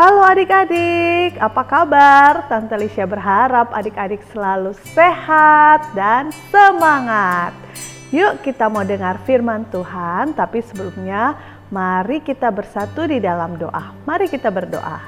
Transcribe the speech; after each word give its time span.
adik-adik, 0.00 1.36
apa 1.36 1.62
kabar? 1.68 2.48
Tante 2.48 2.72
Lisha 2.80 3.04
berharap 3.04 3.68
adik-adik 3.76 4.24
selalu 4.32 4.72
sehat 4.96 5.84
dan 5.92 6.32
semangat. 6.48 7.52
Yuk 8.08 8.40
kita 8.40 8.72
mau 8.72 8.80
dengar 8.80 9.20
firman 9.28 9.68
Tuhan, 9.68 10.32
tapi 10.32 10.64
sebelumnya 10.64 11.36
mari 11.68 12.24
kita 12.24 12.48
bersatu 12.48 13.04
di 13.04 13.20
dalam 13.20 13.60
doa. 13.60 13.92
Mari 14.08 14.32
kita 14.32 14.48
berdoa. 14.48 15.04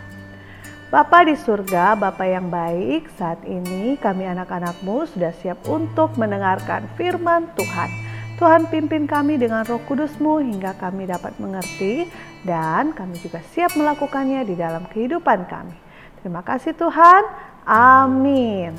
Bapa 0.92 1.24
di 1.24 1.40
surga, 1.40 1.96
Bapa 1.96 2.28
yang 2.28 2.52
baik, 2.52 3.08
saat 3.16 3.40
ini 3.48 3.96
kami 3.96 4.28
anak-anakmu 4.28 5.08
sudah 5.08 5.32
siap 5.40 5.64
untuk 5.64 6.20
mendengarkan 6.20 6.84
firman 7.00 7.48
Tuhan. 7.56 7.90
Tuhan 8.36 8.68
pimpin 8.68 9.08
kami 9.08 9.40
dengan 9.40 9.64
roh 9.64 9.80
kudusmu 9.88 10.44
hingga 10.44 10.76
kami 10.76 11.08
dapat 11.08 11.32
mengerti 11.40 12.10
dan 12.42 12.90
kami 12.94 13.18
juga 13.22 13.38
siap 13.54 13.74
melakukannya 13.78 14.42
di 14.42 14.54
dalam 14.58 14.86
kehidupan 14.90 15.46
kami. 15.46 15.76
Terima 16.22 16.42
kasih 16.42 16.74
Tuhan. 16.74 17.22
Amin. 17.66 18.74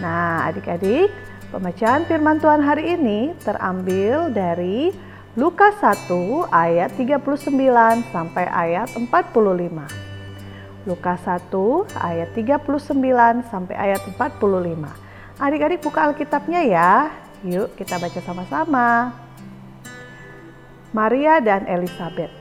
Nah 0.00 0.48
adik-adik, 0.48 1.12
pembacaan 1.52 2.04
firman 2.08 2.40
Tuhan 2.40 2.64
hari 2.64 2.96
ini 2.96 3.36
terambil 3.44 4.32
dari 4.32 4.92
Lukas 5.36 5.76
1 5.80 6.10
ayat 6.48 6.90
39 6.96 7.22
sampai 8.12 8.44
ayat 8.48 8.88
45. 8.92 10.10
Lukas 10.88 11.20
1 11.28 11.52
ayat 12.00 12.28
39 12.32 13.52
sampai 13.52 13.76
ayat 13.76 14.00
45. 14.16 14.88
Adik-adik 15.40 15.80
buka 15.84 16.08
Alkitabnya 16.08 16.60
ya. 16.64 16.92
Yuk 17.44 17.72
kita 17.76 18.00
baca 18.00 18.20
sama-sama. 18.20 19.12
Maria 20.90 21.38
dan 21.38 21.68
Elizabeth. 21.68 22.39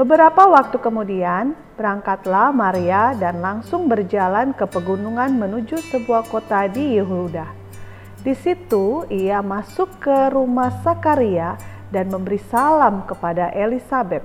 Beberapa 0.00 0.48
waktu 0.48 0.80
kemudian, 0.80 1.52
berangkatlah 1.76 2.56
Maria 2.56 3.12
dan 3.20 3.44
langsung 3.44 3.84
berjalan 3.84 4.56
ke 4.56 4.64
pegunungan 4.64 5.28
menuju 5.36 5.76
sebuah 5.92 6.24
kota 6.32 6.64
di 6.72 6.96
Yehuda. 6.96 7.44
Di 8.24 8.32
situ 8.32 9.04
ia 9.12 9.44
masuk 9.44 10.00
ke 10.00 10.32
rumah 10.32 10.72
Sakaria 10.80 11.60
dan 11.92 12.08
memberi 12.08 12.40
salam 12.48 13.04
kepada 13.04 13.52
Elizabeth. 13.52 14.24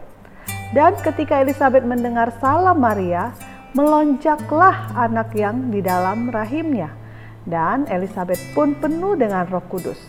Dan 0.72 0.96
ketika 1.04 1.44
Elizabeth 1.44 1.84
mendengar 1.84 2.32
salam 2.40 2.80
Maria, 2.80 3.36
melonjaklah 3.76 4.96
anak 4.96 5.36
yang 5.36 5.76
di 5.76 5.84
dalam 5.84 6.32
rahimnya 6.32 6.88
dan 7.44 7.84
Elizabeth 7.92 8.40
pun 8.56 8.80
penuh 8.80 9.20
dengan 9.20 9.44
roh 9.52 9.68
kudus. 9.68 10.00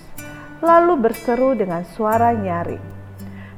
Lalu 0.62 0.94
berseru 1.10 1.58
dengan 1.58 1.82
suara 1.82 2.30
nyaring. 2.30 2.95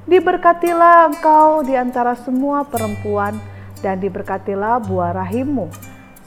Diberkatilah 0.08 1.12
engkau 1.12 1.60
di 1.60 1.76
antara 1.76 2.16
semua 2.16 2.64
perempuan 2.64 3.36
dan 3.84 4.00
diberkatilah 4.00 4.80
buah 4.80 5.12
rahimmu. 5.12 5.68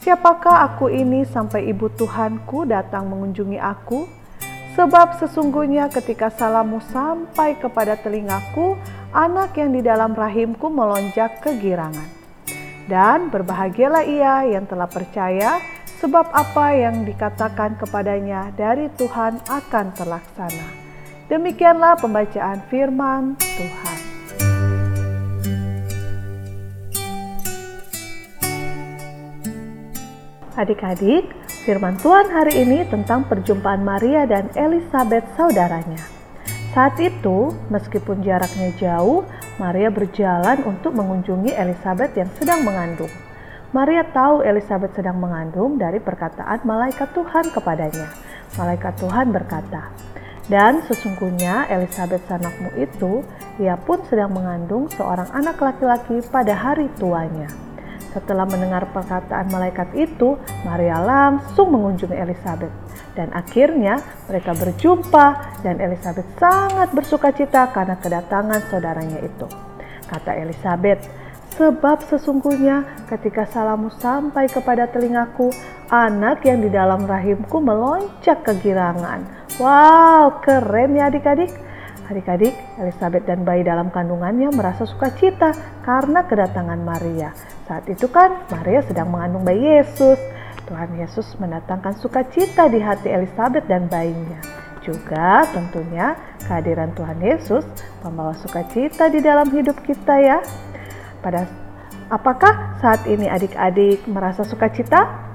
Siapakah 0.05 0.69
aku 0.69 0.93
ini 0.93 1.25
sampai 1.25 1.65
ibu 1.65 1.89
Tuhanku 1.89 2.69
datang 2.69 3.09
mengunjungi 3.09 3.57
aku? 3.57 4.05
Sebab 4.77 5.17
sesungguhnya 5.17 5.89
ketika 5.89 6.29
salammu 6.29 6.77
sampai 6.93 7.57
kepada 7.57 7.97
telingaku, 7.97 8.77
anak 9.09 9.57
yang 9.57 9.73
di 9.73 9.81
dalam 9.81 10.13
rahimku 10.13 10.69
melonjak 10.69 11.41
kegirangan. 11.41 12.05
Dan 12.85 13.33
berbahagialah 13.33 14.05
ia 14.05 14.45
yang 14.45 14.70
telah 14.70 14.86
percaya 14.86 15.58
sebab 15.97 16.30
apa 16.30 16.77
yang 16.77 17.02
dikatakan 17.02 17.81
kepadanya 17.81 18.53
dari 18.53 18.93
Tuhan 18.93 19.41
akan 19.49 19.86
terlaksana. 19.97 20.80
Demikianlah 21.31 21.95
pembacaan 21.95 22.59
firman 22.67 23.39
Tuhan. 23.39 23.97
Adik-adik, 30.59 31.31
firman 31.64 31.95
Tuhan 32.03 32.27
hari 32.27 32.67
ini 32.67 32.83
tentang 32.91 33.23
perjumpaan 33.31 33.80
Maria 33.80 34.27
dan 34.27 34.52
Elizabeth 34.59 35.23
saudaranya. 35.39 36.03
Saat 36.75 36.99
itu, 36.99 37.55
meskipun 37.71 38.20
jaraknya 38.27 38.75
jauh, 38.75 39.23
Maria 39.55 39.87
berjalan 39.87 40.67
untuk 40.67 40.91
mengunjungi 40.99 41.55
Elizabeth 41.55 42.11
yang 42.11 42.27
sedang 42.36 42.67
mengandung. 42.67 43.11
Maria 43.71 44.03
tahu 44.03 44.43
Elizabeth 44.43 44.99
sedang 44.99 45.15
mengandung 45.15 45.80
dari 45.80 46.03
perkataan 46.03 46.59
malaikat 46.67 47.15
Tuhan 47.15 47.55
kepadanya. 47.55 48.11
Malaikat 48.59 48.99
Tuhan 48.99 49.31
berkata, 49.31 49.95
"Dan 50.49 50.81
sesungguhnya 50.85 51.69
Elizabeth 51.69 52.25
sanakmu 52.25 52.73
itu, 52.79 53.21
ia 53.61 53.77
pun 53.77 54.02
sedang 54.09 54.33
mengandung 54.33 54.89
seorang 54.95 55.29
anak 55.35 55.61
laki-laki 55.61 56.21
pada 56.29 56.55
hari 56.57 56.89
tuanya." 56.97 57.49
Setelah 58.11 58.43
mendengar 58.43 58.91
perkataan 58.91 59.47
malaikat 59.47 59.95
itu, 59.95 60.35
Maria 60.67 60.99
langsung 60.99 61.71
mengunjungi 61.71 62.15
Elizabeth. 62.17 62.73
Dan 63.15 63.31
akhirnya 63.31 63.99
mereka 64.27 64.52
berjumpa 64.55 65.59
dan 65.63 65.79
Elizabeth 65.79 66.27
sangat 66.39 66.91
bersuka 66.91 67.31
cita 67.31 67.71
karena 67.71 67.95
kedatangan 67.99 68.59
saudaranya 68.67 69.19
itu. 69.23 69.47
Kata 70.11 70.31
Elizabeth, 70.35 71.08
Sebab 71.52 72.08
sesungguhnya 72.08 72.87
ketika 73.11 73.43
salammu 73.43 73.91
sampai 73.99 74.47
kepada 74.47 74.87
telingaku, 74.87 75.52
anak 75.91 76.47
yang 76.47 76.63
di 76.63 76.71
dalam 76.71 77.03
rahimku 77.03 77.59
melonjak 77.59 78.39
kegirangan. 78.47 79.40
Wow, 79.61 80.42
keren 80.42 80.98
ya 80.98 81.14
adik-adik. 81.14 81.54
Adik-adik, 82.10 82.58
Elizabeth 82.82 83.30
dan 83.30 83.45
bayi 83.45 83.61
dalam 83.61 83.94
kandungannya 83.94 84.49
merasa 84.49 84.89
sukacita 84.89 85.54
karena 85.86 86.26
kedatangan 86.26 86.82
Maria. 86.82 87.30
Saat 87.70 87.86
itu 87.86 88.10
kan 88.10 88.42
Maria 88.50 88.82
sedang 88.82 89.14
mengandung 89.14 89.45
bayi 89.45 89.61
Yesus. 89.61 90.17
Tuhan 90.66 90.98
Yesus 90.98 91.38
mendatangkan 91.38 91.94
sukacita 92.02 92.73
di 92.73 92.82
hati 92.82 93.14
Elizabeth 93.14 93.70
dan 93.70 93.86
bayinya. 93.86 94.42
Juga 94.82 95.45
tentunya 95.54 96.17
kehadiran 96.42 96.98
Tuhan 96.98 97.21
Yesus 97.21 97.61
membawa 98.02 98.33
sukacita 98.33 99.14
di 99.14 99.21
dalam 99.21 99.45
hidup 99.54 99.77
kita 99.86 100.17
ya. 100.26 100.42
Pada 101.21 101.45
apakah 102.10 102.82
saat 102.82 103.05
ini 103.05 103.30
adik-adik 103.30 104.10
merasa 104.10 104.42
sukacita? 104.42 105.30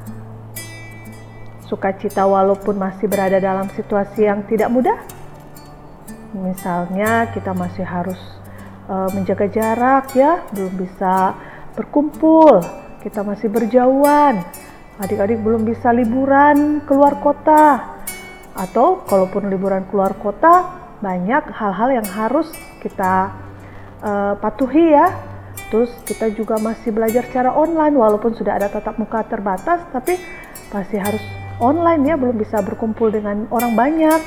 Sukacita 1.67 2.23
walaupun 2.23 2.79
masih 2.79 3.11
berada 3.11 3.43
dalam 3.43 3.67
situasi 3.75 4.27
yang 4.27 4.47
tidak 4.47 4.71
mudah? 4.71 4.99
Misalnya 6.35 7.31
kita 7.35 7.51
masih 7.53 7.83
harus 7.83 8.19
uh, 8.87 9.11
menjaga 9.11 9.51
jarak 9.51 10.15
ya, 10.15 10.47
belum 10.55 10.75
bisa 10.79 11.35
berkumpul, 11.75 12.63
kita 13.03 13.27
masih 13.27 13.51
berjauhan. 13.51 14.47
Adik-adik 15.03 15.43
belum 15.43 15.67
bisa 15.67 15.91
liburan 15.91 16.87
keluar 16.87 17.19
kota. 17.19 17.99
Atau 18.57 19.05
kalaupun 19.05 19.51
liburan 19.51 19.85
keluar 19.91 20.17
kota, 20.17 20.73
banyak 21.03 21.51
hal-hal 21.53 22.01
yang 22.01 22.09
harus 22.09 22.49
kita 22.81 23.35
uh, 24.01 24.39
patuhi 24.41 24.97
ya 24.97 25.37
Terus 25.67 25.91
kita 26.07 26.31
juga 26.31 26.63
masih 26.63 26.95
belajar 26.95 27.27
secara 27.27 27.51
online 27.51 27.99
walaupun 27.99 28.39
sudah 28.39 28.55
ada 28.55 28.71
tatap 28.71 29.03
muka 29.03 29.27
terbatas 29.27 29.83
tapi 29.91 30.15
masih 30.71 31.03
harus 31.03 31.23
online 31.63 32.03
ya 32.05 32.15
belum 32.21 32.37
bisa 32.37 32.61
berkumpul 32.61 33.09
dengan 33.13 33.49
orang 33.49 33.73
banyak. 33.73 34.21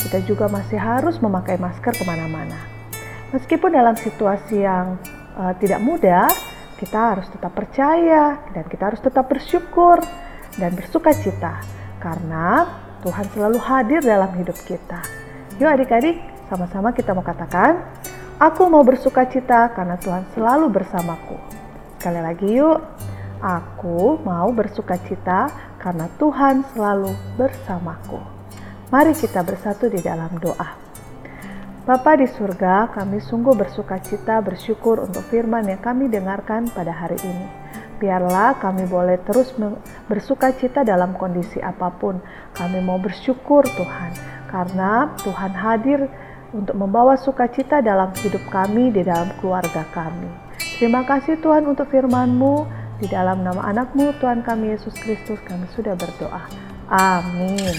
Kita 0.00 0.20
juga 0.28 0.50
masih 0.52 0.76
harus 0.76 1.16
memakai 1.20 1.56
masker 1.56 1.96
ke 1.96 2.04
mana-mana. 2.04 2.58
Meskipun 3.32 3.72
dalam 3.72 3.96
situasi 3.96 4.62
yang 4.62 5.00
uh, 5.34 5.56
tidak 5.56 5.80
mudah, 5.80 6.28
kita 6.76 7.16
harus 7.16 7.26
tetap 7.32 7.56
percaya 7.56 8.38
dan 8.52 8.64
kita 8.68 8.92
harus 8.92 9.00
tetap 9.00 9.24
bersyukur 9.26 9.98
dan 10.60 10.76
bersuka 10.76 11.16
cita 11.16 11.64
karena 11.98 12.68
Tuhan 13.00 13.26
selalu 13.32 13.58
hadir 13.58 14.00
dalam 14.04 14.30
hidup 14.36 14.56
kita. 14.68 15.00
Yuk 15.56 15.70
adik-adik, 15.70 16.20
sama-sama 16.52 16.92
kita 16.92 17.16
mau 17.16 17.24
katakan, 17.24 17.80
Aku 18.34 18.66
mau 18.66 18.82
bersuka 18.82 19.30
cita 19.30 19.70
karena 19.70 19.94
Tuhan 19.94 20.26
selalu 20.34 20.66
bersamaku. 20.66 21.38
Sekali 22.02 22.18
lagi 22.18 22.50
yuk, 22.50 22.82
aku 23.38 24.18
mau 24.26 24.50
bersuka 24.50 24.98
cita 25.06 25.46
karena 25.84 26.08
Tuhan 26.16 26.64
selalu 26.72 27.12
bersamaku. 27.36 28.16
Mari 28.88 29.12
kita 29.12 29.44
bersatu 29.44 29.92
di 29.92 30.00
dalam 30.00 30.32
doa. 30.40 30.80
Bapa 31.84 32.16
di 32.16 32.24
surga, 32.24 32.88
kami 32.96 33.20
sungguh 33.20 33.52
bersuka 33.52 34.00
cita 34.00 34.40
bersyukur 34.40 35.04
untuk 35.04 35.20
firman 35.28 35.68
yang 35.68 35.84
kami 35.84 36.08
dengarkan 36.08 36.72
pada 36.72 36.88
hari 36.88 37.20
ini. 37.20 37.44
Biarlah 38.00 38.56
kami 38.56 38.88
boleh 38.88 39.20
terus 39.28 39.52
bersuka 40.08 40.56
cita 40.56 40.80
dalam 40.80 41.12
kondisi 41.12 41.60
apa 41.60 41.92
pun. 41.92 42.24
Kami 42.56 42.80
mau 42.80 42.96
bersyukur 42.96 43.68
Tuhan, 43.68 44.16
karena 44.48 45.12
Tuhan 45.20 45.52
hadir 45.52 46.08
untuk 46.56 46.72
membawa 46.72 47.20
sukacita 47.20 47.84
dalam 47.84 48.08
hidup 48.16 48.40
kami, 48.48 48.88
di 48.88 49.04
dalam 49.04 49.28
keluarga 49.44 49.84
kami. 49.92 50.32
Terima 50.80 51.04
kasih 51.04 51.36
Tuhan 51.44 51.68
untuk 51.68 51.92
firman-Mu. 51.92 52.83
Di 53.02 53.10
dalam 53.10 53.42
nama 53.42 53.74
anakmu 53.74 54.14
Tuhan 54.22 54.46
kami 54.46 54.74
Yesus 54.78 54.94
Kristus 54.94 55.42
kami 55.42 55.66
sudah 55.74 55.98
berdoa. 55.98 56.46
Amin. 56.86 57.74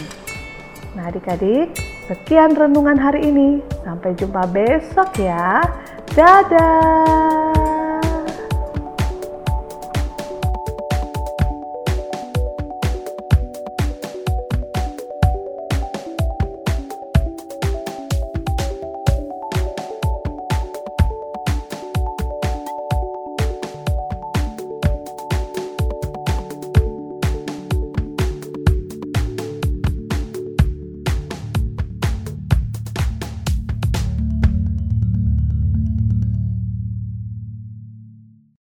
Nah 0.95 1.07
adik-adik, 1.07 1.75
sekian 2.07 2.56
renungan 2.56 3.00
hari 3.00 3.31
ini. 3.31 3.63
Sampai 3.83 4.12
jumpa 4.15 4.44
besok 4.51 5.15
ya. 5.19 5.63
Dadah. 6.15 7.55